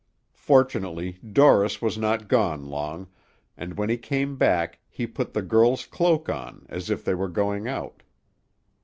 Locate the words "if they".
6.89-7.13